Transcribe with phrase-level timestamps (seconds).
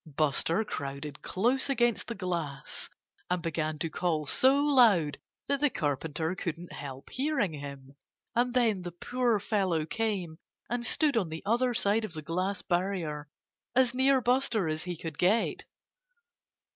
[0.15, 2.89] Buster crowded close against the glass
[3.29, 7.95] and began to call so loud that the Carpenter couldn't help hearing him.
[8.35, 10.39] And then the poor fellow came
[10.71, 13.27] and stood on the other side of the glass barrier,
[13.75, 15.65] as near Buster as he could get.